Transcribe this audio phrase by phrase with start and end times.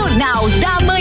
[0.00, 0.99] Jornal da Manhã,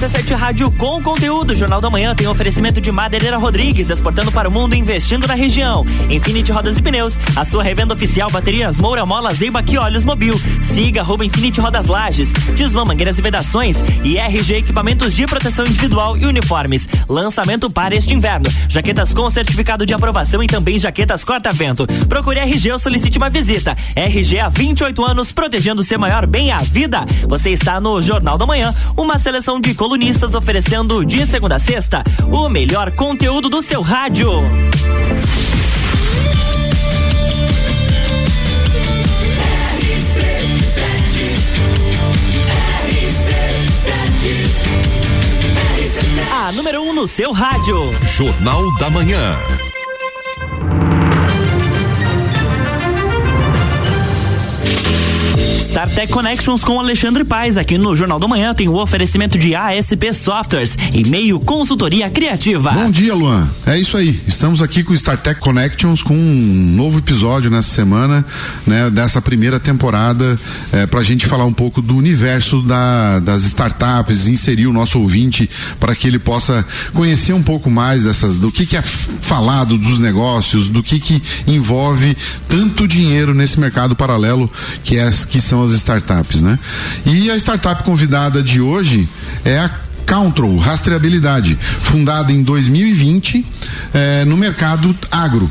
[0.00, 1.54] RC7 Rádio com conteúdo.
[1.54, 5.84] Jornal da Manhã tem oferecimento de Madeireira Rodrigues, exportando para o mundo, investindo na região.
[6.08, 10.40] Infinity Rodas e Pneus, a sua revenda oficial, baterias Moura Mola, Zeiba e Olhos Mobil.
[10.72, 16.16] Siga arroba Infinity Rodas Lages, Desmã Mangueiras e Vedações e RG Equipamentos de Proteção Individual
[16.16, 16.88] e Uniformes.
[17.06, 18.48] Lançamento para este inverno.
[18.70, 21.86] Jaquetas com certificado de aprovação e também jaquetas corta-vento.
[22.08, 23.76] Procure RG ou solicite uma visita.
[23.94, 27.04] RG há 28 anos, protegendo seu maior bem a vida.
[27.28, 32.04] Você está no Jornal da Manhã, uma seleção de colunistas oferecendo de segunda a sexta
[32.30, 34.30] o melhor conteúdo do seu rádio.
[46.32, 47.92] A número 1 um no seu rádio.
[48.04, 49.34] Jornal da Manhã.
[55.70, 57.56] StarTech Connections com Alexandre Paz.
[57.56, 62.72] Aqui no Jornal da Manhã tem o oferecimento de ASP Softwares e meio consultoria criativa.
[62.72, 63.48] Bom dia, Luan.
[63.64, 64.20] É isso aí.
[64.26, 68.26] Estamos aqui com o StarTech Connections com um novo episódio nessa semana,
[68.66, 70.36] né, dessa primeira temporada,
[70.72, 74.98] é, para a gente falar um pouco do universo da, das startups, inserir o nosso
[74.98, 79.78] ouvinte para que ele possa conhecer um pouco mais dessas, do que, que é falado
[79.78, 82.16] dos negócios, do que, que envolve
[82.48, 84.50] tanto dinheiro nesse mercado paralelo
[84.82, 86.58] que, é, que são as startups, né?
[87.06, 89.08] E a startup convidada de hoje
[89.44, 89.70] é a
[90.10, 93.46] Control Rastreabilidade, fundada em 2020
[93.94, 95.48] eh, no mercado agro,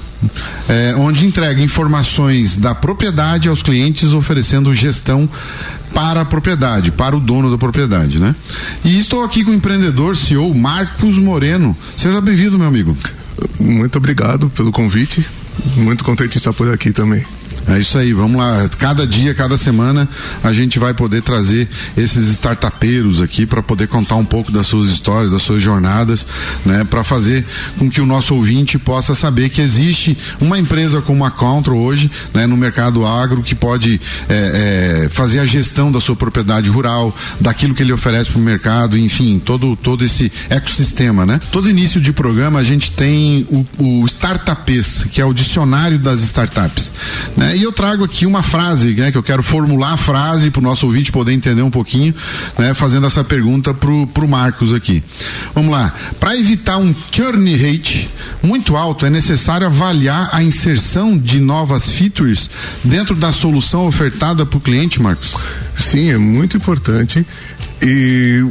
[0.68, 5.30] eh, onde entrega informações da propriedade aos clientes, oferecendo gestão
[5.94, 8.36] para a propriedade, para o dono da propriedade, né?
[8.84, 11.76] E estou aqui com o empreendedor, CEO Marcos Moreno.
[11.96, 12.98] Seja bem-vindo, meu amigo.
[13.58, 15.26] Muito obrigado pelo convite.
[15.78, 17.24] Muito contente de estar por aqui também.
[17.70, 18.68] É isso aí, vamos lá.
[18.80, 20.10] Cada dia, cada semana,
[20.44, 24.88] a gente vai poder trazer esses startupeiros aqui para poder contar um pouco das suas
[24.88, 26.26] histórias, das suas jornadas,
[26.66, 26.84] né?
[26.84, 27.46] Para fazer
[27.78, 32.10] com que o nosso ouvinte possa saber que existe uma empresa como a Control hoje,
[32.34, 32.48] né?
[32.48, 37.76] No mercado agro que pode é, é, fazer a gestão da sua propriedade rural, daquilo
[37.76, 41.40] que ele oferece para o mercado, enfim, todo todo esse ecossistema, né?
[41.52, 46.22] Todo início de programa a gente tem o, o Startupes, que é o dicionário das
[46.22, 46.92] startups,
[47.38, 47.59] né?
[47.60, 50.64] E eu trago aqui uma frase, né, que eu quero formular a frase para o
[50.64, 52.16] nosso ouvinte poder entender um pouquinho,
[52.58, 55.04] né, fazendo essa pergunta pro, pro Marcos aqui.
[55.54, 55.94] Vamos lá.
[56.22, 58.10] Para evitar um churn rate
[58.42, 62.50] muito alto, é necessário avaliar a inserção de novas features
[62.82, 65.36] dentro da solução ofertada para o cliente, Marcos?
[65.76, 67.28] Sim, é muito importante.
[67.82, 68.42] E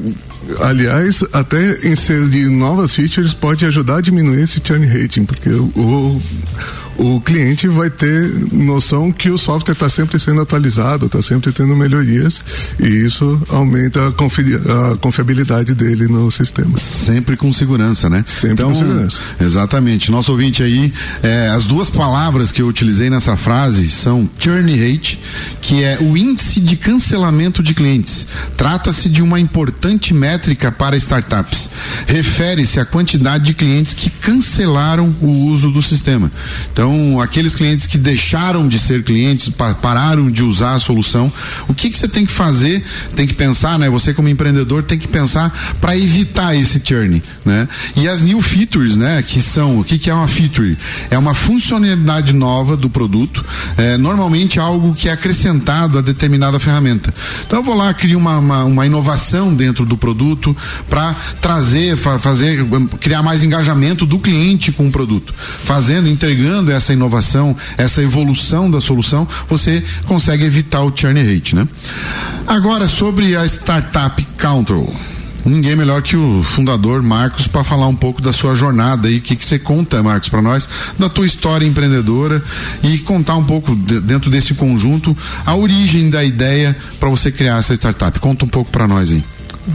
[0.60, 6.20] aliás, até inserir novas features pode ajudar a diminuir esse churn rating, porque o,
[6.98, 11.76] o cliente vai ter noção que o software está sempre sendo atualizado, está sempre tendo
[11.76, 12.42] melhorias
[12.80, 16.76] e isso aumenta a, confi a confiabilidade dele no sistema.
[16.76, 18.24] Sempre com segurança, né?
[18.26, 19.20] Sempre então, com segurança.
[19.40, 20.10] Exatamente.
[20.10, 20.92] Nosso ouvinte aí,
[21.22, 25.20] é, as duas palavras que eu utilizei nessa frase são churn rate,
[25.62, 28.26] que é o índice de cancelamento de clientes.
[28.56, 31.70] Trata-se de uma importante métrica para startups.
[32.08, 36.30] Refere-se à quantidade de clientes que cancelaram o uso do sistema.
[36.72, 41.30] Então, então, aqueles clientes que deixaram de ser clientes, pa pararam de usar a solução,
[41.68, 42.82] o que, que você tem que fazer?
[43.14, 43.90] Tem que pensar, né?
[43.90, 47.68] Você como empreendedor tem que pensar para evitar esse churn, né?
[47.94, 49.22] E as new features, né?
[49.22, 50.78] Que são, o que, que é uma feature?
[51.10, 53.44] É uma funcionalidade nova do produto,
[53.76, 57.12] é, normalmente algo que é acrescentado a determinada ferramenta.
[57.46, 60.56] Então, eu vou lá, crio uma, uma, uma inovação dentro do produto
[60.88, 62.66] para trazer, fa fazer,
[62.98, 68.80] criar mais engajamento do cliente com o produto, fazendo, entregando essa inovação, essa evolução da
[68.80, 71.68] solução, você consegue evitar o churn rate, né?
[72.46, 74.94] Agora, sobre a startup Control.
[75.44, 79.20] Ninguém melhor que o fundador Marcos para falar um pouco da sua jornada aí, o
[79.20, 80.68] que, que você conta, Marcos, para nós,
[80.98, 82.42] da tua história empreendedora
[82.82, 85.16] e contar um pouco de, dentro desse conjunto
[85.46, 88.18] a origem da ideia para você criar essa startup.
[88.20, 89.24] Conta um pouco para nós aí.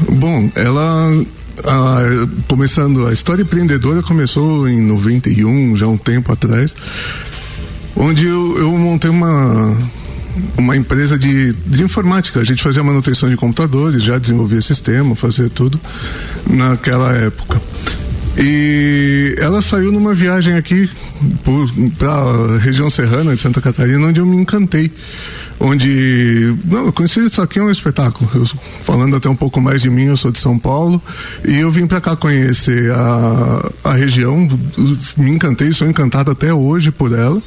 [0.10, 1.12] Bom, ela
[1.64, 6.76] ah, começando a história empreendedora começou em 91, já um tempo atrás,
[7.96, 9.78] onde eu, eu montei uma
[10.58, 12.40] uma empresa de, de informática.
[12.40, 15.80] A gente fazia manutenção de computadores, já desenvolvia sistema, fazia tudo
[16.50, 17.62] naquela época.
[18.38, 20.90] E ela saiu numa viagem aqui
[21.98, 24.92] para a região serrana de Santa Catarina, onde eu me encantei.
[25.66, 26.54] Onde.
[26.66, 28.30] Não, eu conheci isso aqui é um espetáculo.
[28.36, 28.46] Eu,
[28.84, 31.02] falando até um pouco mais de mim, eu sou de São Paulo.
[31.48, 34.38] E eu vim para cá conhecer a, a região.
[35.16, 37.42] Me encantei, sou encantado até hoje por ela.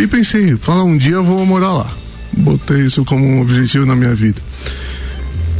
[0.00, 1.90] E pensei, fala, um dia eu vou morar lá.
[2.36, 4.42] botei isso como um objetivo na minha vida.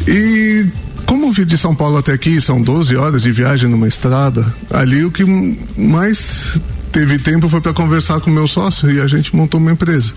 [0.09, 0.67] E
[1.07, 5.05] como vir de São Paulo até aqui são 12 horas de viagem numa estrada, ali
[5.05, 5.25] o que
[5.77, 6.61] mais
[6.91, 10.13] teve tempo foi para conversar com meu sócio e a gente montou uma empresa.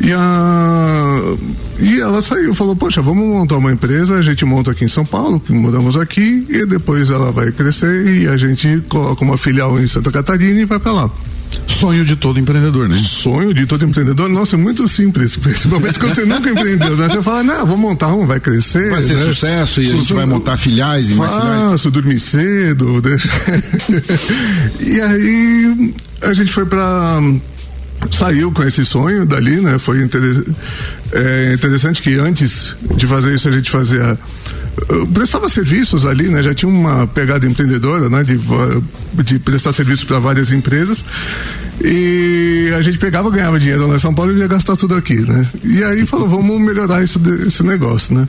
[0.00, 1.36] E, a,
[1.78, 5.04] e ela saiu, falou, poxa, vamos montar uma empresa, a gente monta aqui em São
[5.04, 9.78] Paulo, que mudamos aqui, e depois ela vai crescer e a gente coloca uma filial
[9.78, 11.10] em Santa Catarina e vai para lá.
[11.66, 12.96] Sonho de todo empreendedor, né?
[12.96, 17.08] Sonho de todo empreendedor, nossa, é muito simples, principalmente quando você nunca empreendeu, né?
[17.08, 18.90] Você fala, não, vou montar um, vai crescer.
[18.90, 19.24] Vai ser né?
[19.24, 21.70] sucesso e a gente vai montar filiais e mais filiais.
[21.70, 23.00] Faço, dormir cedo.
[23.02, 23.28] Deixa...
[24.80, 27.20] e aí a gente foi para
[28.12, 29.78] saiu com esse sonho dali, né?
[29.78, 30.22] Foi inter...
[31.12, 34.18] é, interessante que antes de fazer isso a gente fazia
[35.12, 36.42] prestava serviços ali, né?
[36.42, 38.22] Já tinha uma pegada empreendedora, né?
[38.24, 38.38] De,
[39.22, 41.04] de prestar serviços para várias empresas
[41.82, 45.18] e a gente pegava, ganhava dinheiro lá em São Paulo e ia gastar tudo aqui,
[45.20, 45.46] né?
[45.64, 48.28] E aí falou, vamos melhorar esse negócio, né?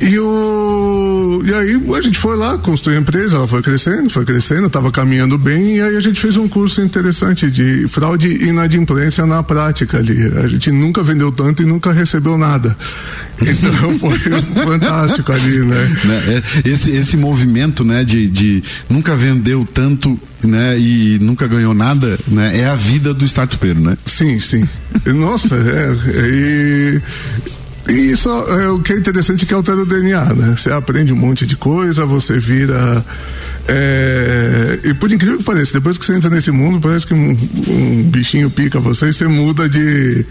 [0.00, 0.24] E, o,
[1.44, 4.90] e aí a gente foi lá, construiu a empresa, ela foi crescendo, foi crescendo, estava
[4.90, 9.42] caminhando bem, e aí a gente fez um curso interessante de fraude e inadimplência na
[9.42, 10.16] prática ali.
[10.38, 12.76] A gente nunca vendeu tanto e nunca recebeu nada.
[13.40, 14.18] Então foi
[14.64, 15.96] fantástico ali, né?
[16.04, 16.42] né?
[16.64, 22.18] É, esse, esse movimento, né, de, de nunca vendeu tanto né, e nunca ganhou nada,
[22.26, 23.96] né, é a vida do startupeiro, né?
[24.04, 24.68] Sim, sim.
[25.06, 25.94] Nossa, é,
[26.28, 27.02] e
[27.88, 30.56] e isso é o que é interessante que altera o DNA, né?
[30.56, 33.04] Você aprende um monte de coisa, você vira.
[33.66, 37.36] É, e por incrível que pareça, depois que você entra nesse mundo, parece que um,
[37.68, 40.24] um bichinho pica você e você muda de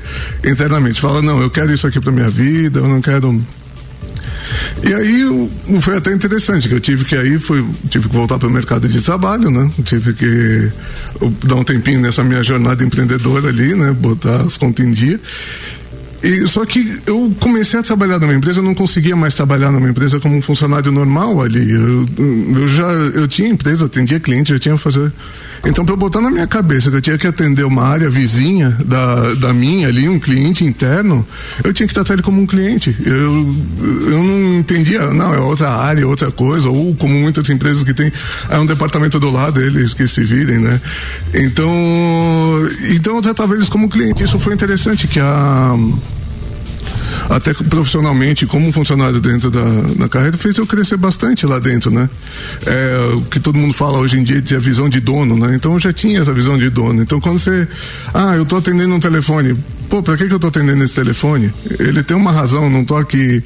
[0.43, 1.01] internamente.
[1.01, 3.41] Fala, não, eu quero isso aqui pra minha vida, eu não quero
[4.83, 5.49] e aí
[5.81, 8.87] foi até interessante, que eu tive que aí foi, tive que voltar para o mercado
[8.87, 9.69] de trabalho, né?
[9.83, 10.71] Tive que
[11.45, 13.91] dar um tempinho nessa minha jornada empreendedora ali, né?
[13.91, 15.19] Botar as contas em dia.
[16.21, 19.89] E, só que eu comecei a trabalhar numa empresa, eu não conseguia mais trabalhar numa
[19.89, 21.71] empresa como um funcionário normal ali.
[21.71, 22.07] Eu,
[22.59, 25.11] eu já eu tinha empresa, atendia cliente, já tinha que fazer.
[25.65, 28.77] Então, para eu botar na minha cabeça que eu tinha que atender uma área vizinha
[28.85, 31.25] da, da minha ali, um cliente interno,
[31.63, 32.95] eu tinha que tratar ele como um cliente.
[33.05, 33.55] Eu,
[34.11, 38.11] eu não entendia, não, é outra área, outra coisa, ou como muitas empresas que tem,
[38.49, 40.79] é um departamento do lado, eles que se virem, né?
[41.33, 41.71] Então,
[42.91, 44.23] então eu tratava eles como cliente.
[44.23, 45.75] Isso foi interessante, que a
[47.29, 52.09] até profissionalmente, como funcionário dentro da, da carreira, fez eu crescer bastante lá dentro, né?
[52.65, 55.55] É, o que todo mundo fala hoje em dia de a visão de dono, né?
[55.55, 57.01] Então eu já tinha essa visão de dono.
[57.01, 57.67] Então quando você,
[58.13, 59.55] ah, eu estou atendendo um telefone,
[59.89, 61.51] pô, pra que, que eu tô atendendo esse telefone?
[61.79, 63.43] Ele tem uma razão, não tô aqui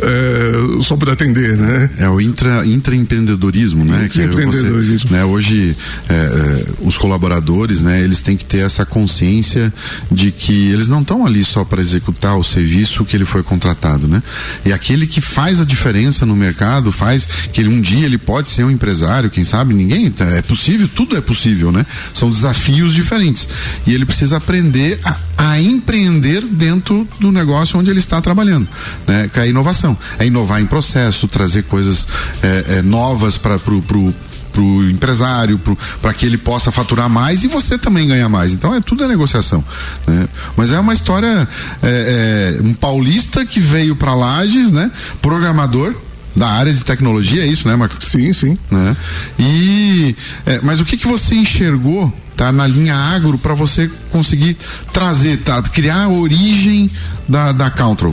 [0.00, 1.90] é, só para atender, né?
[1.98, 4.08] É o intra, intraempreendedorismo, né?
[4.10, 5.24] Que é você, né?
[5.24, 5.76] Hoje,
[6.08, 8.02] é, é, os colaboradores, né?
[8.02, 9.72] Eles têm que ter essa consciência
[10.10, 14.08] de que eles não estão ali só para executar o serviço que ele foi contratado,
[14.08, 14.22] né?
[14.64, 18.48] E aquele que faz a diferença no mercado, faz que ele, um dia ele pode
[18.48, 21.84] ser um empresário, quem sabe, ninguém, é possível, tudo é possível, né?
[22.14, 23.48] São desafios diferentes.
[23.86, 28.68] E ele precisa aprender a, a empreender dentro do negócio onde ele está trabalhando,
[29.06, 29.28] né?
[29.32, 32.06] Que é a inovação, é inovar em processo, trazer coisas
[32.42, 34.14] é, é, novas para pro, pro
[34.52, 35.58] para o empresário,
[36.02, 38.52] para que ele possa faturar mais e você também ganhar mais.
[38.52, 39.64] Então é tudo é negociação.
[40.06, 40.28] Né?
[40.54, 41.48] Mas é uma história
[41.82, 44.90] é, é, um paulista que veio para Lages, né?
[45.22, 45.94] Programador
[46.36, 48.06] da área de tecnologia, é isso, né, Marcos?
[48.06, 48.56] Sim, sim.
[48.70, 48.94] Né?
[49.38, 52.12] E é, mas o que que você enxergou
[52.42, 54.56] tá na linha agro para você conseguir
[54.92, 56.90] trazer, tá, criar a origem
[57.28, 58.12] da da Control?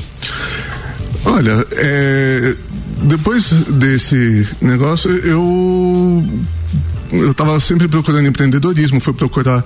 [1.25, 2.55] Olha, é,
[3.01, 6.24] depois desse negócio, eu
[7.11, 9.63] eu estava sempre procurando empreendedorismo, fui procurar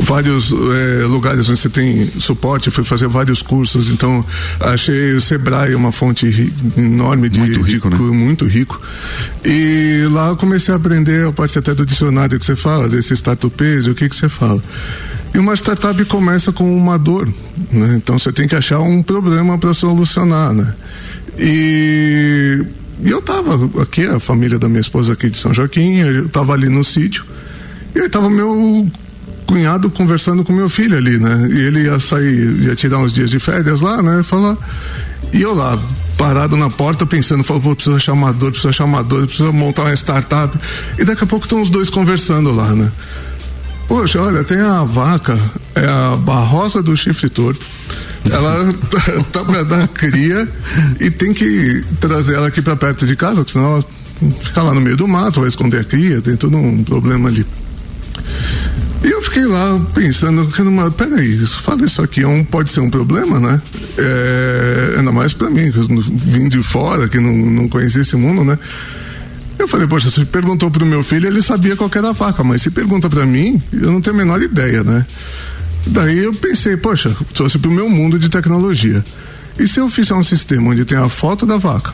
[0.00, 4.24] vários é, lugares onde você tem suporte, fui fazer vários cursos, então
[4.60, 8.00] achei o Sebrae uma fonte enorme de muito rico, de, né?
[8.00, 8.80] muito rico.
[9.44, 13.14] E lá eu comecei a aprender a parte até do dicionário que você fala, desse
[13.14, 14.62] startupês, o que que você fala.
[15.34, 17.28] E uma startup começa com uma dor,
[17.72, 17.96] né?
[17.96, 20.72] Então você tem que achar um problema para solucionar, né?
[21.36, 22.64] E,
[23.02, 26.52] e eu tava aqui, a família da minha esposa aqui de São Joaquim, eu tava
[26.52, 27.24] ali no sítio,
[27.94, 28.88] e aí tava meu
[29.46, 31.48] cunhado conversando com meu filho ali, né?
[31.50, 34.22] E ele ia sair, ia tirar uns dias de férias lá, né?
[34.22, 34.56] Falar.
[35.32, 35.78] E eu lá,
[36.16, 39.52] parado na porta pensando, falou, pô, preciso achar uma dor, preciso achar uma dor, preciso
[39.52, 40.56] montar uma startup.
[40.98, 42.90] E daqui a pouco estão os dois conversando lá, né?
[43.88, 45.38] Poxa, olha, tem a vaca,
[45.74, 47.64] é a barrosa do chifre torto.
[48.30, 50.48] Ela tá, tá para dar cria
[51.00, 53.84] e tem que trazer ela aqui para perto de casa, porque senão ela
[54.40, 57.46] fica lá no meio do mato, vai esconder a cria, tem todo um problema ali.
[59.02, 60.48] E eu fiquei lá pensando,
[60.96, 63.60] peraí, fala isso aqui, é um, pode ser um problema, né?
[63.98, 68.16] É, ainda mais para mim, que eu vim de fora, que não, não conhecia esse
[68.16, 68.58] mundo, né?
[69.58, 72.62] Eu falei, poxa, se perguntou pro meu filho, ele sabia qual era a vaca, mas
[72.62, 75.06] se pergunta para mim, eu não tenho a menor ideia, né?
[75.86, 79.04] Daí eu pensei, poxa, trouxe pro meu mundo de tecnologia.
[79.58, 81.92] E se eu fizer um sistema onde tem a foto da vaca,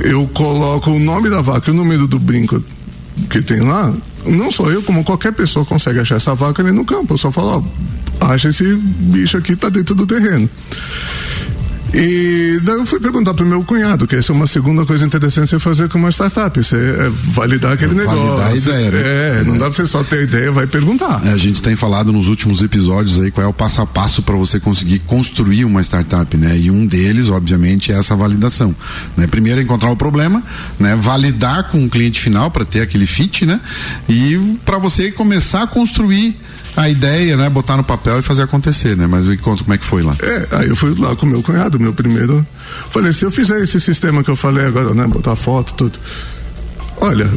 [0.00, 2.62] eu coloco o nome da vaca e o número do brinco
[3.30, 3.94] que tem lá,
[4.26, 7.14] não só eu, como qualquer pessoa consegue achar essa vaca ali no campo.
[7.14, 7.64] Eu só falo,
[8.20, 10.48] ó, acha esse bicho aqui, tá dentro do terreno.
[11.98, 15.48] E daí eu fui perguntar pro meu cunhado, que essa é uma segunda coisa interessante
[15.48, 18.20] você fazer com uma startup, você é validar aquele é negócio.
[18.20, 19.00] Validar a ideia, né?
[19.40, 21.22] É, não dá pra você só ter ideia, vai perguntar.
[21.24, 24.20] É, a gente tem falado nos últimos episódios aí qual é o passo a passo
[24.20, 26.58] para você conseguir construir uma startup, né?
[26.58, 28.76] E um deles, obviamente, é essa validação,
[29.16, 29.26] né?
[29.26, 30.42] Primeiro encontrar o problema,
[30.78, 30.94] né?
[30.96, 33.58] Validar com o cliente final para ter aquele fit, né?
[34.06, 34.36] E
[34.66, 36.36] para você começar a construir
[36.76, 37.48] a ideia, né?
[37.48, 39.06] Botar no papel e fazer acontecer, né?
[39.06, 40.14] Mas me conta como é que foi lá.
[40.22, 42.46] É, aí eu fui lá com meu cunhado, meu primeiro.
[42.90, 45.06] Falei, se eu fizer esse sistema que eu falei agora, né?
[45.06, 45.98] Botar foto, tudo.
[47.00, 47.28] Olha,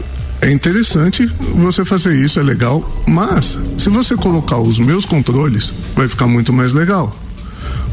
[0.42, 6.08] é interessante você fazer isso, é legal, mas se você colocar os meus controles, vai
[6.08, 7.16] ficar muito mais legal.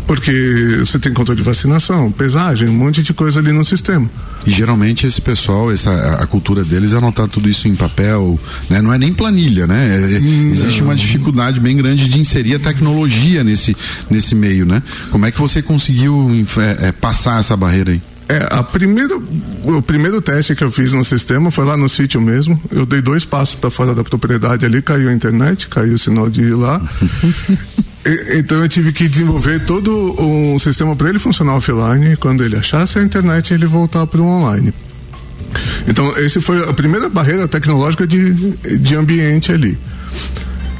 [0.07, 4.09] Porque você tem controle de vacinação, pesagem, um monte de coisa ali no sistema.
[4.47, 8.39] E geralmente esse pessoal, essa, a cultura deles é anotar tudo isso em papel,
[8.71, 8.81] né?
[8.81, 9.99] Não é nem planilha, né?
[9.99, 10.17] É, é
[10.53, 13.77] existe uma dificuldade bem grande de inserir a tecnologia nesse,
[14.09, 14.81] nesse meio, né?
[15.11, 18.01] Como é que você conseguiu é, é, passar essa barreira aí?
[18.29, 19.23] É, a primeiro,
[19.63, 22.61] o primeiro teste que eu fiz no sistema foi lá no sítio mesmo.
[22.71, 26.29] Eu dei dois passos para fora da propriedade ali, caiu a internet, caiu o sinal
[26.29, 26.81] de ir lá.
[28.35, 32.17] então eu tive que desenvolver todo um sistema para ele funcionar offline.
[32.17, 34.73] Quando ele achasse a internet, ele voltar para o online.
[35.89, 38.33] Então, esse foi a primeira barreira tecnológica de,
[38.79, 39.79] de ambiente ali.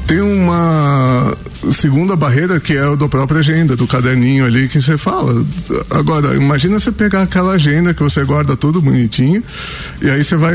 [0.07, 1.35] Tem uma
[1.73, 5.45] segunda barreira que é o da própria agenda, do caderninho ali que você fala.
[5.89, 9.43] Agora, imagina você pegar aquela agenda que você guarda tudo bonitinho
[10.01, 10.53] e aí você vai,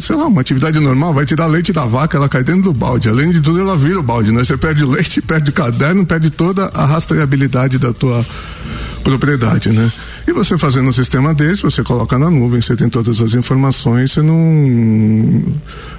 [0.00, 3.08] sei lá, uma atividade normal, vai tirar leite da vaca, ela cai dentro do balde.
[3.08, 4.44] Além de tudo, ela vira o balde, né?
[4.44, 8.24] Você perde leite, perde o caderno, perde toda a rastreabilidade da tua
[9.02, 9.90] propriedade, né?
[10.28, 14.12] E você fazendo um sistema desse, você coloca na nuvem, você tem todas as informações,
[14.12, 15.42] você não.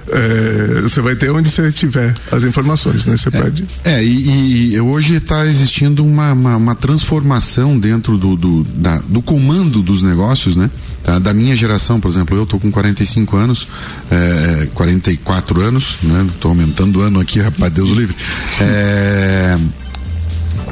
[0.06, 3.16] É, você vai ter onde você tiver as informações, né?
[3.16, 3.64] Você é, perde.
[3.82, 9.20] É, e, e hoje está existindo uma, uma, uma, transformação dentro do, do, da, do
[9.20, 10.70] comando dos negócios, né?
[11.02, 11.18] Tá?
[11.18, 13.66] Da minha geração, por exemplo, eu estou com 45 anos,
[14.12, 16.24] é, 44 anos, né?
[16.32, 18.14] Estou aumentando o ano aqui, rapaz, Deus livre.
[18.60, 19.58] É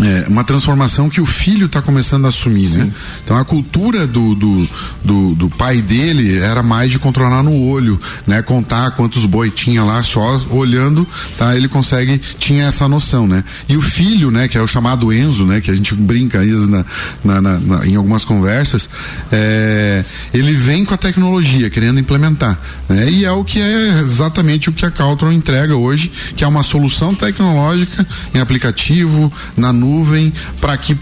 [0.01, 2.69] é, uma transformação que o filho está começando a assumir, né?
[2.69, 2.79] Sim.
[2.79, 2.93] né?
[3.25, 4.69] Então a cultura do, do,
[5.05, 8.41] do, do, pai dele era mais de controlar no olho, né?
[8.43, 11.07] Contar quantos boi tinha lá, só olhando,
[11.37, 11.57] tá?
[11.57, 13.43] Ele consegue, tinha essa noção, né?
[13.69, 14.47] E o filho, né?
[14.47, 15.61] Que é o chamado Enzo, né?
[15.61, 16.85] Que a gente brinca isso na,
[17.25, 18.89] na, na, na em algumas conversas,
[19.33, 22.59] é, ele vem com a tecnologia, querendo implementar,
[22.89, 23.11] né?
[23.11, 26.63] E é o que é exatamente o que a Caltron entrega hoje, que é uma
[26.63, 30.95] solução tecnológica em aplicativo, na nuvem, nuvem para que,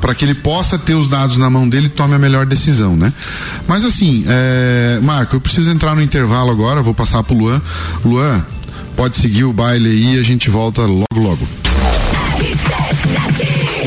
[0.00, 2.96] para que ele possa ter os dados na mão dele e tome a melhor decisão,
[2.96, 3.12] né?
[3.66, 7.60] Mas assim, é, Marco, eu preciso entrar no intervalo agora, vou passar pro Luan.
[8.04, 8.44] Luan,
[8.96, 11.46] pode seguir o baile aí e a gente volta logo logo.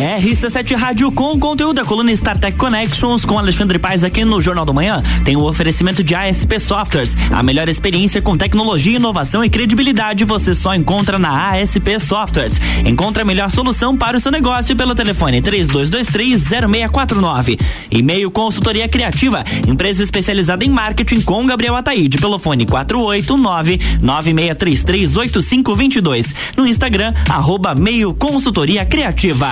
[0.02, 4.74] RC7 Rádio com conteúdo da coluna StarTech Connections com Alexandre Paz aqui no Jornal do
[4.74, 5.04] Manhã.
[5.24, 7.16] Tem o oferecimento de ASP Softwares.
[7.30, 12.60] A melhor experiência com tecnologia, inovação e credibilidade você só encontra na ASP Softwares.
[12.84, 17.60] Encontre a melhor solução para o seu negócio pelo telefone 32230649.
[17.92, 26.34] E-mail consultoria criativa, empresa especializada em marketing com Gabriel Ataíde pelo fone 489 96338522.
[26.58, 29.52] No Instagram, arroba meio consultoria criativa.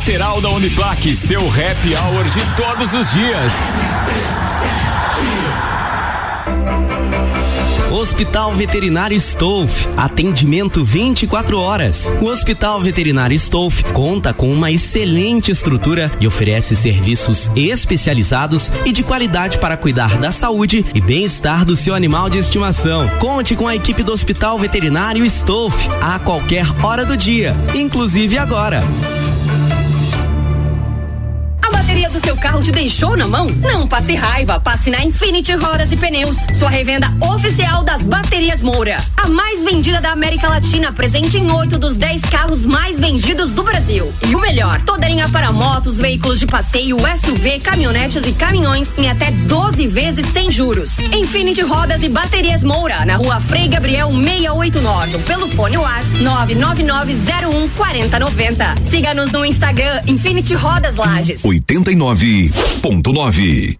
[0.00, 3.52] lateral da Uniplaque, seu happy hour de todos os dias.
[7.90, 12.10] Hospital Veterinário Stolf, atendimento 24 horas.
[12.18, 19.02] O Hospital Veterinário Stolf conta com uma excelente estrutura e oferece serviços especializados e de
[19.02, 23.06] qualidade para cuidar da saúde e bem-estar do seu animal de estimação.
[23.18, 28.82] Conte com a equipe do Hospital Veterinário Stolf a qualquer hora do dia, inclusive agora
[32.40, 33.46] carro te deixou na mão?
[33.60, 38.96] Não passe raiva, passe na Infinity Rodas e Pneus, sua revenda oficial das baterias Moura.
[39.14, 43.62] A mais vendida da América Latina, presente em oito dos dez carros mais vendidos do
[43.62, 44.10] Brasil.
[44.26, 49.10] E o melhor, toda linha para motos, veículos de passeio, SUV, caminhonetes e caminhões em
[49.10, 50.98] até 12 vezes sem juros.
[50.98, 56.16] Infinity Rodas e Baterias Moura, na rua Frei Gabriel 689, pelo fone WhatsApp
[56.54, 58.76] 99901 4090.
[58.84, 61.44] Siga-nos no Instagram Infinity Rodas Lages.
[61.44, 63.79] 89 99.9.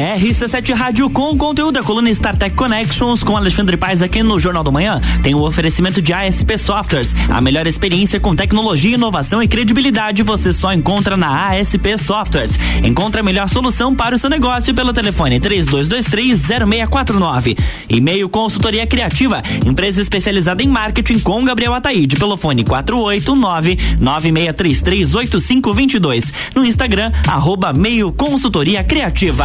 [0.00, 4.72] RC7 Rádio com conteúdo da coluna StarTech Connections com Alexandre Paes aqui no Jornal do
[4.72, 4.98] Manhã.
[5.22, 7.14] Tem o oferecimento de ASP Softwares.
[7.28, 12.52] A melhor experiência com tecnologia, inovação e credibilidade você só encontra na ASP Softwares.
[12.82, 17.58] Encontre a melhor solução para o seu negócio pelo telefone 32230649.
[17.90, 26.24] E-mail consultoria criativa, empresa especializada em marketing com Gabriel Ataíde pelo fone 489 96338522.
[26.54, 29.44] No Instagram, arroba meio consultoria criativa.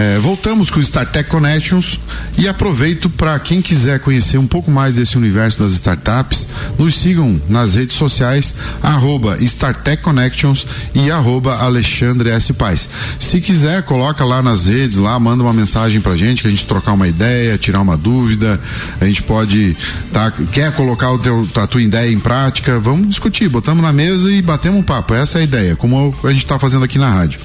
[0.00, 2.00] É, voltamos com o StarTech Connections
[2.38, 7.38] e aproveito para quem quiser conhecer um pouco mais desse universo das startups, nos sigam
[7.50, 12.50] nas redes sociais, arroba StarTech Connections e arroba Alexandre S.
[12.54, 12.88] Paz.
[13.18, 16.64] Se quiser, coloca lá nas redes, lá, manda uma mensagem pra gente, que a gente
[16.64, 18.58] trocar uma ideia, tirar uma dúvida,
[18.98, 19.76] a gente pode,
[20.14, 24.30] tá, quer colocar o teu, a tua ideia em prática, vamos discutir, botamos na mesa
[24.32, 27.10] e batemos um papo, essa é a ideia, como a gente está fazendo aqui na
[27.10, 27.38] rádio.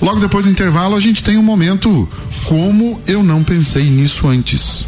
[0.00, 2.08] Logo depois do intervalo, a gente tem um momento
[2.44, 4.86] como eu não pensei nisso antes.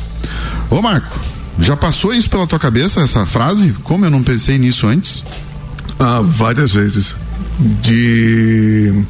[0.70, 1.18] Ô Marco,
[1.58, 3.74] já passou isso pela tua cabeça, essa frase?
[3.82, 5.24] Como eu não pensei nisso antes?
[5.98, 7.16] Ah, várias vezes.
[7.82, 9.04] De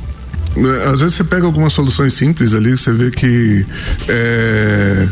[0.92, 3.64] às vezes você pega algumas soluções simples ali, você vê que
[4.08, 5.08] é,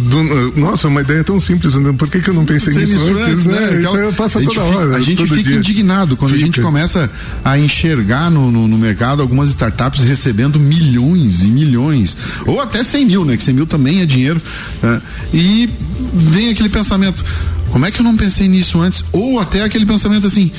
[0.00, 1.92] do, nossa, uma ideia tão simples, né?
[1.96, 3.60] por que, que eu não pensei nisso, nisso antes, né?
[3.60, 3.66] né?
[3.78, 4.96] Aquela, Isso passa toda hora.
[4.96, 5.56] A gente fica dia.
[5.56, 6.42] indignado quando fica.
[6.42, 7.10] a gente começa
[7.44, 12.16] a enxergar no, no, no, mercado algumas startups recebendo milhões e milhões,
[12.46, 13.36] ou até 100 mil, né?
[13.36, 14.40] Que 100 mil também é dinheiro.
[14.82, 15.02] Né?
[15.32, 15.70] E
[16.14, 17.24] vem aquele pensamento:
[17.70, 19.04] como é que eu não pensei nisso antes?
[19.12, 20.50] Ou até aquele pensamento assim: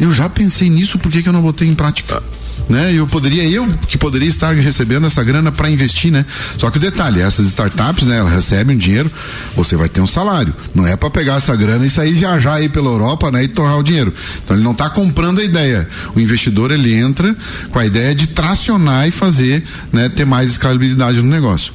[0.00, 2.22] eu já pensei nisso, por que, que eu não botei em prática?
[2.68, 2.92] Né?
[2.94, 6.24] Eu poderia, eu que poderia estar recebendo essa grana para investir, né?
[6.56, 8.18] Só que o detalhe, essas startups, né?
[8.18, 9.10] Elas recebem um dinheiro,
[9.56, 10.54] você vai ter um salário.
[10.74, 13.44] Não é para pegar essa grana e sair viajar aí pela Europa, né?
[13.44, 14.12] E torrar o dinheiro.
[14.44, 15.88] Então ele não está comprando a ideia.
[16.14, 17.34] O investidor ele entra
[17.70, 20.08] com a ideia de tracionar e fazer, né?
[20.08, 21.72] Ter mais escalabilidade no negócio.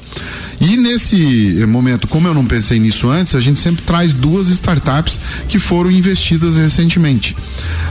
[0.60, 5.20] E nesse momento, como eu não pensei nisso antes, a gente sempre traz duas startups
[5.48, 7.36] que foram investidas recentemente.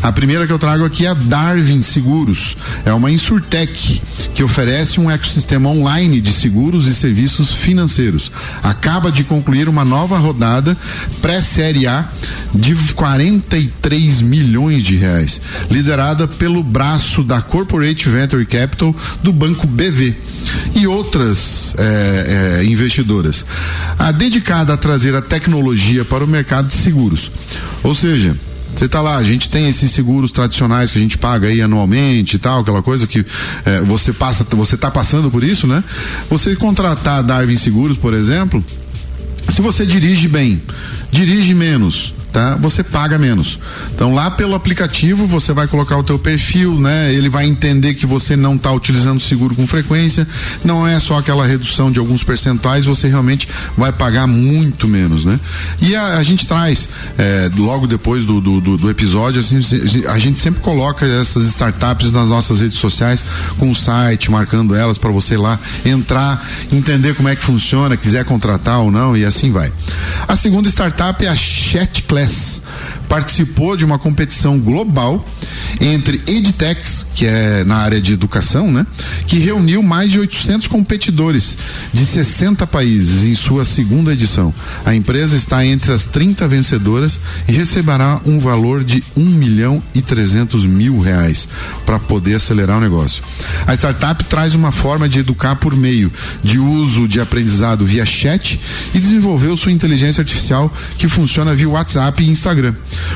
[0.01, 2.57] A primeira que eu trago aqui é a Darwin Seguros.
[2.85, 4.01] É uma insurtech
[4.33, 8.31] que oferece um ecossistema online de seguros e serviços financeiros.
[8.61, 10.77] Acaba de concluir uma nova rodada
[11.21, 12.07] pré-série A
[12.53, 20.15] de 43 milhões de reais, liderada pelo braço da Corporate Venture Capital do Banco BV
[20.75, 23.45] e outras é, é, investidoras.
[23.97, 27.31] A dedicada a trazer a tecnologia para o mercado de seguros.
[27.83, 28.35] Ou seja,
[28.75, 32.35] você tá lá, a gente tem esses seguros tradicionais que a gente paga aí anualmente
[32.35, 33.25] e tal, aquela coisa que
[33.65, 35.83] é, você passa, você tá passando por isso, né?
[36.29, 38.63] Você contratar a Darwin Seguros, por exemplo,
[39.49, 40.61] se você dirige bem,
[41.11, 42.55] dirige menos, tá?
[42.55, 43.59] Você paga menos.
[43.93, 47.13] Então lá pelo aplicativo você vai colocar o teu perfil, né?
[47.13, 50.27] Ele vai entender que você não está utilizando seguro com frequência,
[50.63, 55.39] não é só aquela redução de alguns percentuais, você realmente vai pagar muito menos, né?
[55.79, 59.61] E a, a gente traz é, logo depois do, do, do, do episódio, assim,
[60.07, 63.23] a gente sempre coloca essas startups nas nossas redes sociais
[63.59, 68.25] com o site, marcando elas para você lá entrar, entender como é que funciona, quiser
[68.25, 69.71] contratar ou não e assim vai.
[70.27, 72.61] A segunda startup é a Chat Class
[73.07, 75.23] participou de uma competição global
[75.79, 78.85] entre edtechs, que é na área de educação, né,
[79.27, 81.55] que reuniu mais de 800 competidores
[81.93, 84.53] de 60 países em sua segunda edição.
[84.85, 90.01] A empresa está entre as 30 vencedoras e receberá um valor de 1 milhão e
[90.01, 91.47] 300 mil reais
[91.85, 93.23] para poder acelerar o negócio.
[93.67, 96.11] A startup traz uma forma de educar por meio
[96.43, 98.59] de uso de aprendizado via chat
[98.93, 102.73] e desenvolveu sua inteligência artificial que funciona via WhatsApp WhatsApp e Instagram.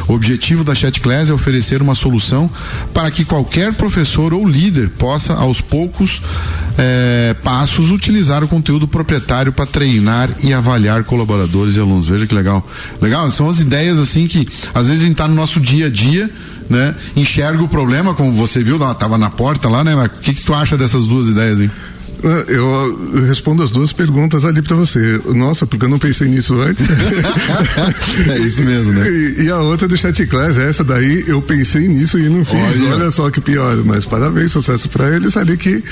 [0.08, 2.50] O objetivo da Chat Class é oferecer uma solução
[2.94, 6.22] para que qualquer professor ou líder possa, aos poucos
[6.78, 12.08] eh, passos, utilizar o conteúdo proprietário para treinar e avaliar colaboradores e alunos.
[12.08, 12.68] Veja que legal.
[13.02, 15.90] Legal, são as ideias assim que às vezes a gente está no nosso dia a
[15.90, 16.30] dia.
[16.70, 16.94] Né?
[17.16, 20.18] Enxerga o problema, como você viu, estava na porta lá, né, Marco?
[20.18, 21.72] O que, que tu acha dessas duas ideias, hein?
[22.48, 25.22] Eu respondo as duas perguntas ali para você.
[25.36, 26.86] Nossa, porque eu não pensei nisso antes.
[28.28, 29.08] é isso mesmo, né?
[29.08, 32.60] E, e, a outra do chat class, essa daí eu pensei nisso e não fiz.
[32.60, 33.78] Olha, Olha só que pior.
[33.86, 35.84] Mas parabéns, sucesso para eles ali que,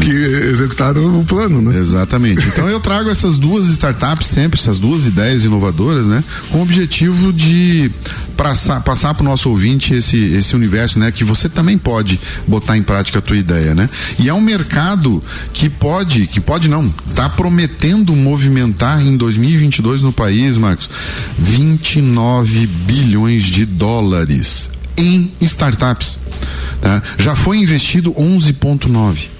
[0.00, 1.78] que executaram o plano, né?
[1.78, 2.46] Exatamente.
[2.48, 6.24] Então eu trago essas duas startups sempre, essas duas ideias inovadoras, né?
[6.50, 7.90] Com o objetivo de
[8.36, 11.12] passar, passar para o nosso ouvinte esse, esse universo, né?
[11.12, 13.88] Que você também pode botar em prática a tua ideia, né?
[14.18, 15.22] E é um mercado
[15.52, 20.90] que pode, que pode não, está prometendo movimentar em 2022 no país, Marcos,
[21.38, 26.18] 29 bilhões de dólares em startups.
[26.80, 27.02] Tá?
[27.18, 29.35] Já foi investido 11,9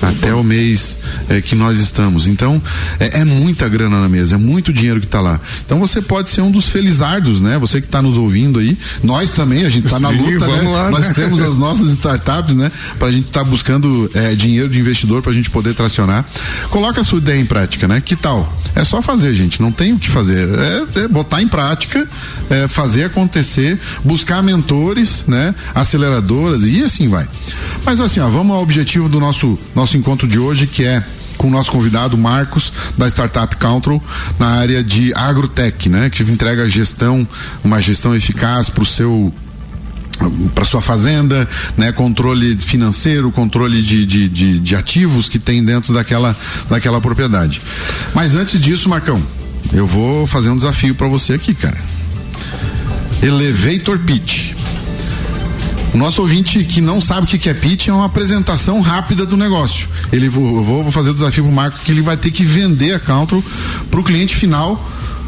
[0.00, 2.26] até o mês é, que nós estamos.
[2.26, 2.60] Então,
[2.98, 5.40] é, é, muita grana na mesa, é muito dinheiro que está lá.
[5.64, 7.58] Então você pode ser um dos felizardos, né?
[7.58, 8.76] Você que está nos ouvindo aí.
[9.02, 10.68] Nós também, a gente está na luta, né?
[10.68, 11.12] Lá, nós né?
[11.14, 12.70] temos as nossas startups, né?
[12.98, 16.24] Para a gente estar tá buscando é, dinheiro de investidor para a gente poder tracionar.
[16.70, 18.00] Coloca a sua ideia em prática, né?
[18.04, 18.56] Que tal?
[18.74, 19.60] É só fazer, gente.
[19.60, 20.48] Não tem o que fazer.
[20.48, 22.08] É, é botar em prática,
[22.50, 25.54] é, fazer acontecer, buscar mentores, né?
[25.74, 27.28] Aceleradoras e assim vai.
[27.84, 31.02] Mas assim, ó, vamos ao objetivo do nosso nosso nosso encontro de hoje, que é
[31.38, 34.02] com o nosso convidado Marcos da Startup Control
[34.38, 37.26] na área de agrotech, né, que entrega gestão,
[37.64, 39.32] uma gestão eficaz para o seu
[40.52, 45.94] para sua fazenda, né, controle financeiro, controle de, de, de, de, ativos que tem dentro
[45.94, 46.36] daquela,
[46.68, 47.62] daquela propriedade.
[48.12, 49.22] Mas antes disso, Marcão,
[49.72, 51.78] eu vou fazer um desafio para você aqui, cara.
[53.22, 54.47] Elevator Pitch.
[55.98, 59.36] O nosso ouvinte que não sabe o que é pitch é uma apresentação rápida do
[59.36, 59.88] negócio.
[60.12, 63.00] Ele vou, vou fazer o desafio pro Marco que ele vai ter que vender a
[63.00, 63.42] Counter
[63.90, 64.80] pro cliente final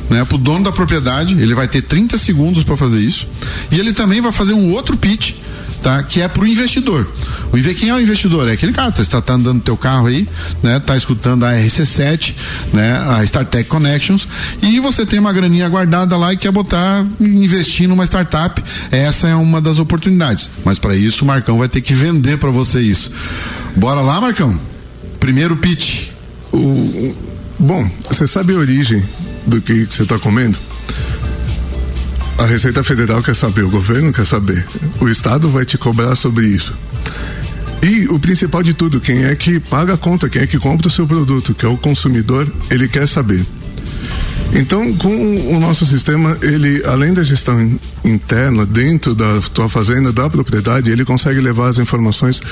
[0.08, 3.26] né, para o dono da propriedade, ele vai ter 30 segundos para fazer isso.
[3.72, 5.32] E ele também vai fazer um outro pitch
[5.82, 6.02] tá?
[6.02, 7.06] Que é para o investidor.
[7.52, 8.48] O quem é o investidor?
[8.48, 10.28] É aquele cara, está tá andando teu carro aí,
[10.62, 10.78] né?
[10.80, 12.34] Tá escutando a RC7,
[12.72, 12.98] né?
[13.08, 14.28] A StarTech Connections
[14.62, 18.62] e você tem uma graninha guardada lá e quer botar, investir numa startup.
[18.90, 20.48] Essa é uma das oportunidades.
[20.64, 23.10] Mas para isso o Marcão vai ter que vender para você isso.
[23.76, 24.58] Bora lá, Marcão?
[25.18, 26.08] Primeiro pitch.
[26.52, 27.14] O,
[27.58, 29.02] bom, você sabe a origem
[29.46, 30.58] do que você está comendo?
[32.40, 34.66] A Receita Federal quer saber, o governo quer saber.
[34.98, 36.72] O Estado vai te cobrar sobre isso.
[37.82, 40.88] E o principal de tudo, quem é que paga a conta, quem é que compra
[40.88, 43.44] o seu produto, que é o consumidor, ele quer saber.
[44.52, 50.28] Então, com o nosso sistema, ele, além da gestão interna, dentro da tua fazenda, da
[50.28, 52.42] propriedade, ele consegue levar as informações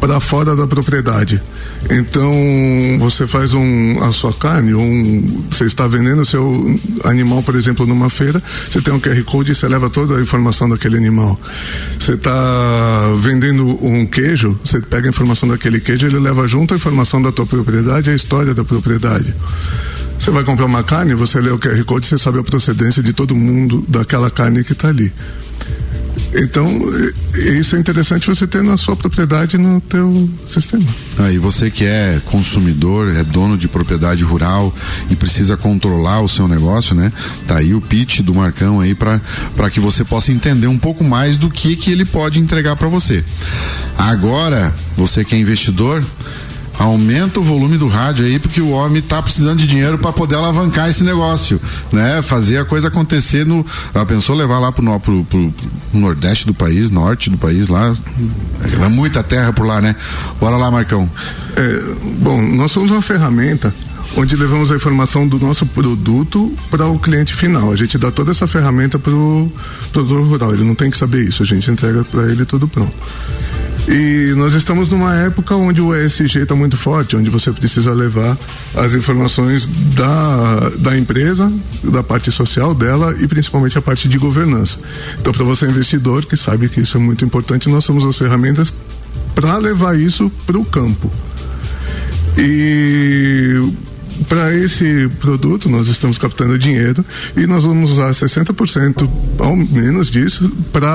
[0.00, 1.40] para fora da propriedade.
[1.88, 2.32] Então,
[2.98, 7.86] você faz um, a sua carne, um, você está vendendo o seu animal, por exemplo,
[7.86, 11.38] numa feira, você tem um QR Code e você leva toda a informação daquele animal.
[11.98, 12.32] Você está
[13.18, 17.30] vendendo um queijo, você pega a informação daquele queijo, ele leva junto a informação da
[17.30, 19.34] tua propriedade a história da propriedade.
[20.24, 23.12] Você vai comprar uma carne, você lê o QR Code, você sabe a procedência de
[23.12, 25.12] todo mundo daquela carne que está ali.
[26.34, 26.66] Então,
[27.34, 30.86] isso é interessante você ter na sua propriedade no teu sistema.
[31.18, 34.74] Aí você que é consumidor, é dono de propriedade rural
[35.10, 37.12] e precisa controlar o seu negócio, né?
[37.46, 39.20] Tá aí o pitch do Marcão aí para
[39.70, 43.22] que você possa entender um pouco mais do que que ele pode entregar para você.
[43.98, 46.02] Agora, você que é investidor,
[46.78, 50.36] aumenta o volume do rádio aí, porque o homem está precisando de dinheiro para poder
[50.36, 51.60] alavancar esse negócio,
[51.92, 52.22] né?
[52.22, 53.64] Fazer a coisa acontecer no.
[53.94, 57.94] Já pensou levar lá pro, pro, pro, pro nordeste do país, norte do país, lá.
[58.82, 59.94] É muita terra por lá, né?
[60.40, 61.08] Bora lá, Marcão.
[61.56, 63.72] É, bom, nós somos uma ferramenta
[64.16, 67.72] onde levamos a informação do nosso produto para o cliente final.
[67.72, 69.50] A gente dá toda essa ferramenta para o
[69.92, 70.54] produtor rural.
[70.54, 72.94] Ele não tem que saber isso, a gente entrega para ele tudo pronto.
[73.86, 78.36] E nós estamos numa época onde o ESG está muito forte, onde você precisa levar
[78.74, 84.78] as informações da, da empresa, da parte social dela e principalmente a parte de governança.
[85.20, 88.72] Então, para você investidor que sabe que isso é muito importante, nós somos as ferramentas
[89.34, 91.10] para levar isso para o campo.
[92.38, 93.60] E
[94.28, 97.04] para esse produto nós estamos captando dinheiro
[97.36, 99.08] e nós vamos usar 60%
[99.38, 100.88] ao menos disso para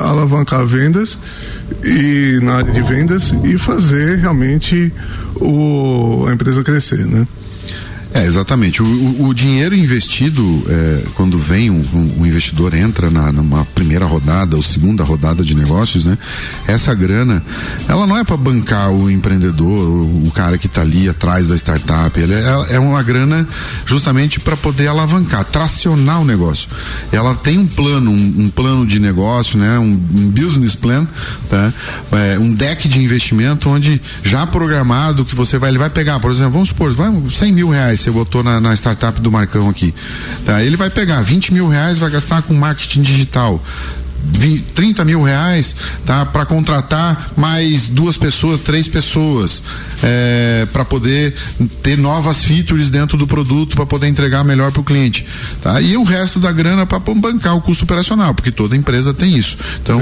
[0.00, 1.18] alavancar vendas
[1.84, 4.92] e na área de vendas e fazer realmente
[5.36, 7.26] o, a empresa crescer, né?
[8.14, 8.82] É, exatamente.
[8.82, 11.82] O, o, o dinheiro investido, é, quando vem um,
[12.18, 16.18] um, investidor, entra na, numa primeira rodada ou segunda rodada de negócios, né?
[16.66, 17.42] Essa grana,
[17.88, 21.56] ela não é para bancar o empreendedor, o, o cara que está ali atrás da
[21.56, 22.20] startup.
[22.20, 23.48] Ela é, é uma grana
[23.86, 26.68] justamente para poder alavancar, tracionar o negócio.
[27.10, 29.78] Ela tem um plano, um, um plano de negócio, né?
[29.78, 29.96] Um,
[30.32, 31.06] business plan,
[31.48, 31.72] tá?
[32.12, 36.30] É, um deck de investimento onde já programado que você vai, ele vai pegar, por
[36.30, 39.94] exemplo, vamos supor, vai 100 mil reais você botou na, na startup do Marcão aqui.
[40.44, 40.62] Tá?
[40.62, 43.62] Ele vai pegar 20 mil reais, vai gastar com marketing digital.
[44.22, 45.74] 20, 30 mil reais
[46.06, 49.62] tá, para contratar mais duas pessoas, três pessoas,
[50.02, 51.34] é, para poder
[51.82, 55.26] ter novas features dentro do produto para poder entregar melhor para o cliente.
[55.60, 55.80] Tá?
[55.80, 59.56] E o resto da grana para bancar o custo operacional, porque toda empresa tem isso.
[59.82, 60.00] Então,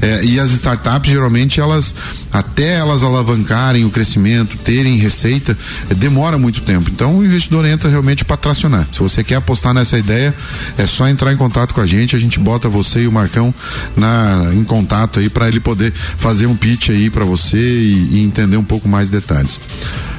[0.00, 1.94] é, e as startups geralmente elas,
[2.32, 5.56] até elas alavancarem o crescimento, terem receita,
[5.88, 6.90] é, demora muito tempo.
[6.90, 8.86] Então o investidor entra realmente para tracionar.
[8.92, 10.34] Se você quer apostar nessa ideia,
[10.76, 13.54] é só entrar em contato com a gente, a gente bota você e o Marcão
[13.96, 18.24] na, em contato aí para ele poder fazer um pitch aí para você e, e,
[18.24, 19.58] entender um pouco mais detalhes.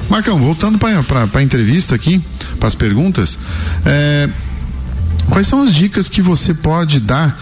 [0.08, 2.22] Marcão, voltando para a entrevista aqui,
[2.58, 3.38] para as perguntas,
[3.84, 4.28] é,
[5.30, 7.40] quais são as dicas que você pode dar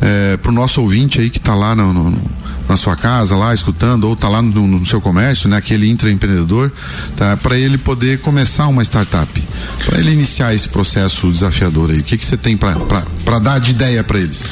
[0.00, 3.54] é, para o nosso ouvinte aí que está lá no, no na sua casa lá
[3.54, 6.70] escutando ou está lá no, no, seu comércio, né, aquele intraempreendedor,
[7.16, 9.42] tá, para ele poder começar uma startup,
[9.84, 12.00] para ele iniciar esse processo desafiador aí.
[12.00, 14.44] O que que você tem para dar de ideia para eles?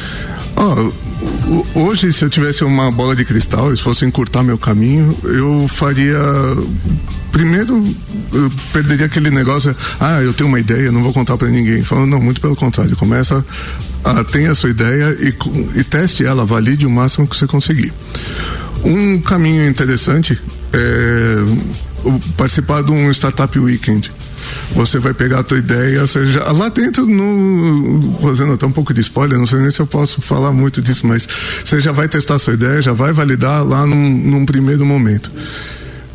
[0.56, 5.66] Oh, hoje, se eu tivesse uma bola de cristal, se fosse encurtar meu caminho, eu
[5.68, 6.18] faria.
[7.32, 7.82] Primeiro,
[8.32, 11.82] eu perderia aquele negócio, ah, eu tenho uma ideia, não vou contar para ninguém.
[11.82, 13.44] Falando, não, muito pelo contrário, começa
[14.04, 15.34] a ter a sua ideia e,
[15.78, 17.92] e teste ela, valide o máximo que você conseguir.
[18.84, 20.40] Um caminho interessante
[20.72, 21.80] é
[22.36, 24.10] participar de um Startup Weekend
[24.74, 29.00] você vai pegar a tua ideia, seja lá dentro no fazendo até um pouco de
[29.00, 31.28] spoiler, não sei nem se eu posso falar muito disso, mas
[31.64, 35.30] você já vai testar a sua ideia, já vai validar lá num, num primeiro momento.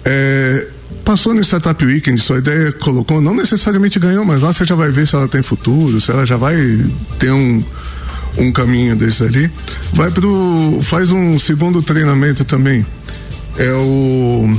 [0.04, 0.68] É,
[1.04, 4.90] passou no Startup Weekend, sua ideia colocou, não necessariamente ganhou, mas lá você já vai
[4.90, 6.56] ver se ela tem futuro, se ela já vai
[7.20, 7.64] ter um,
[8.38, 9.50] um caminho desse ali.
[9.94, 10.80] Vai pro.
[10.82, 12.86] faz um segundo treinamento também.
[13.58, 14.58] É o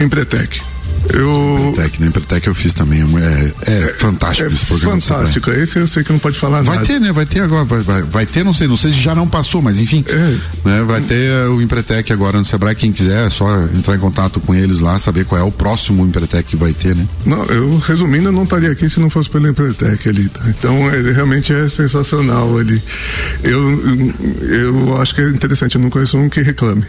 [0.00, 0.71] Empretec.
[1.12, 1.68] Eu...
[1.70, 2.06] Empretec, né?
[2.08, 3.02] Empretec eu fiz também.
[3.02, 5.00] É, é, é fantástico é esse programa.
[5.00, 5.50] Fantástico.
[5.50, 6.78] Esse eu sei que não pode falar vai nada.
[6.78, 7.12] Vai ter, né?
[7.12, 7.64] Vai ter agora.
[7.64, 10.04] Vai, vai, vai, ter, não sei, não sei se já não passou, mas enfim.
[10.08, 10.36] É.
[10.64, 10.82] Né?
[10.86, 12.74] Vai ter o Empretec agora no Sebrae.
[12.74, 16.04] Quem quiser, é só entrar em contato com eles lá, saber qual é o próximo
[16.06, 17.06] Empretec que vai ter, né?
[17.24, 20.28] Não, eu resumindo, eu não estaria aqui se não fosse pelo Empretec ali.
[20.28, 20.42] Tá?
[20.48, 22.60] Então ele realmente é sensacional.
[22.60, 22.82] Ele,
[23.42, 26.84] eu, eu acho que é interessante, eu não conheço um que reclame.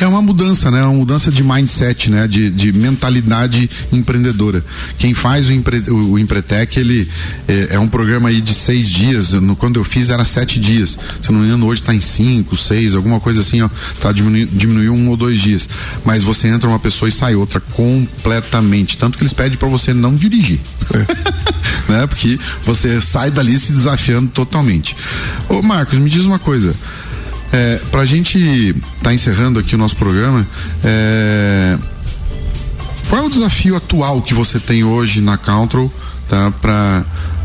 [0.00, 0.82] É uma mudança, né?
[0.82, 2.26] Uma mudança de mindset, né?
[2.26, 4.64] De, de mentalidade mentalidade empreendedora.
[4.98, 7.08] Quem faz o, Empre, o, o Empretec, ele
[7.48, 9.32] é, é, um programa aí de seis dias.
[9.32, 10.98] No, quando eu fiz era sete dias.
[11.22, 13.70] Se não me engano, hoje está em cinco, seis, alguma coisa assim, ó.
[14.00, 15.68] Tá diminuiu, diminuiu um ou dois dias.
[16.04, 18.98] Mas você entra uma pessoa e sai outra completamente.
[18.98, 20.60] Tanto que eles pedem para você não dirigir.
[20.92, 21.06] É.
[21.90, 22.06] né?
[22.06, 24.96] Porque você sai dali se desafiando totalmente.
[25.48, 26.74] Ô Marcos, me diz uma coisa.
[27.52, 30.46] É, para a gente estar tá encerrando aqui o nosso programa,
[30.82, 31.78] é,
[33.08, 35.92] qual é o desafio atual que você tem hoje na Control
[36.28, 37.04] tá, para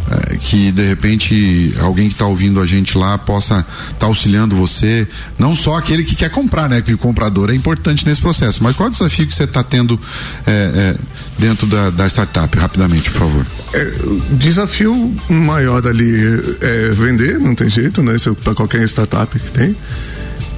[0.10, 4.56] é, que de repente alguém que está ouvindo a gente lá possa estar tá auxiliando
[4.56, 6.82] você, não só aquele que quer comprar, né?
[6.82, 9.63] Que o comprador é importante nesse processo, mas qual é o desafio que você está
[9.63, 10.00] tendo
[10.45, 10.95] é, é,
[11.38, 13.45] dentro da, da, startup, rapidamente, por favor?
[13.74, 13.93] É,
[14.32, 16.13] desafio maior ali
[16.62, 18.15] é vender, não tem jeito, né?
[18.43, 19.76] Para qualquer startup que tem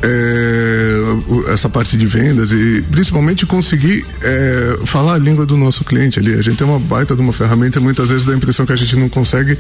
[0.04, 6.20] é, essa parte de vendas e principalmente conseguir é, falar a língua do nosso cliente
[6.20, 6.34] ali.
[6.34, 8.76] A gente tem uma baita de uma ferramenta, muitas vezes dá a impressão que a
[8.76, 9.58] gente não consegue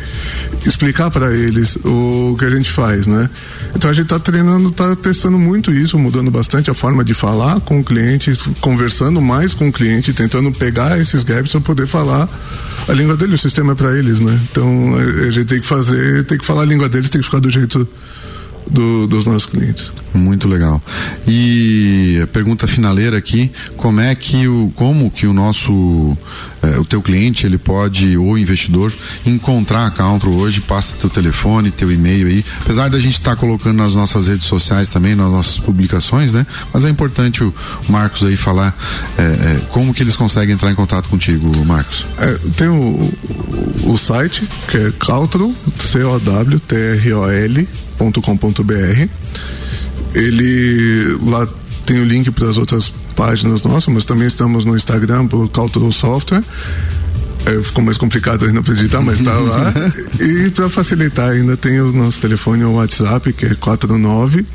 [0.65, 3.29] explicar para eles o que a gente faz, né?
[3.73, 7.61] Então a gente está treinando, está testando muito isso, mudando bastante a forma de falar
[7.61, 12.27] com o cliente, conversando mais com o cliente, tentando pegar esses gaps para poder falar
[12.87, 14.37] a língua dele, o sistema é para eles, né?
[14.51, 17.39] Então a gente tem que fazer, tem que falar a língua deles, tem que ficar
[17.39, 17.87] do jeito
[18.69, 19.91] do, dos nossos clientes.
[20.13, 20.81] Muito legal.
[21.27, 26.15] E a pergunta finaleira aqui, como é que o, como que o nosso,
[26.61, 28.93] eh, o teu cliente, ele pode, ou investidor,
[29.25, 33.37] encontrar a Countro hoje, passa teu telefone, teu e-mail aí, apesar da gente estar tá
[33.37, 36.45] colocando nas nossas redes sociais também, nas nossas publicações, né?
[36.71, 37.53] Mas é importante o
[37.89, 38.75] Marcos aí falar
[39.17, 42.05] eh, eh, como que eles conseguem entrar em contato contigo, Marcos.
[42.19, 43.11] É, tem o,
[43.83, 45.55] o, site, que é Cautro,
[45.91, 49.07] C-O-W-T-R-O-L, www.cultura.com.br.
[50.13, 51.47] Ele lá
[51.85, 55.91] tem o link para as outras páginas nossas, mas também estamos no Instagram por Cultural
[55.91, 56.43] Software.
[57.45, 59.73] É, ficou mais complicado ainda para digitar, mas está lá.
[60.19, 64.45] e para facilitar, ainda tem o nosso telefone o WhatsApp, que é 499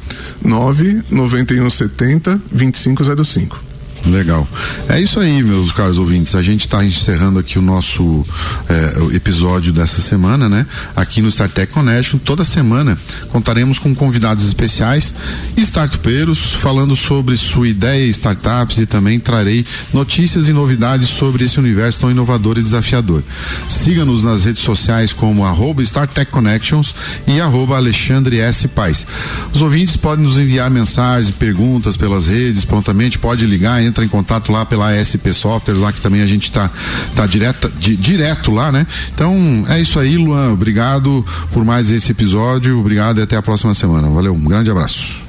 [0.43, 3.68] 9170 2505.
[4.07, 4.49] Legal.
[4.89, 6.35] É isso aí, meus caros ouvintes.
[6.35, 8.25] A gente está encerrando aqui o nosso
[8.69, 10.67] é, episódio dessa semana, né?
[10.97, 12.19] Aqui no StarTech Connection.
[12.19, 12.97] Toda semana
[13.31, 15.15] contaremos com convidados especiais
[15.57, 21.59] e startupeiros falando sobre sua ideia, startups e também trarei notícias e novidades sobre esse
[21.59, 23.23] universo tão inovador e desafiador.
[23.69, 26.95] Siga-nos nas redes sociais como arroba StarTech Connections
[27.27, 28.69] e arroba Alexandre S.
[28.69, 29.07] Paz.
[29.53, 34.53] Os ouvintes podem nos enviar mensagens, perguntas pelas redes, prontamente pode ligar, entra em contato
[34.53, 36.71] lá pela SP Softwares, lá que também a gente está
[37.17, 38.87] tá direto, di, direto lá, né?
[39.13, 40.53] Então é isso aí, Luan.
[40.53, 42.79] Obrigado por mais esse episódio.
[42.79, 44.09] Obrigado e até a próxima semana.
[44.09, 45.27] Valeu, um grande abraço.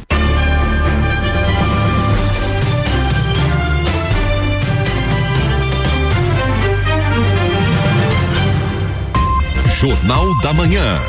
[9.79, 10.99] Jornal da Manhã.